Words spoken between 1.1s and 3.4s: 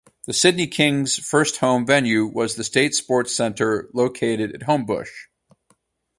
first home venue was the State Sports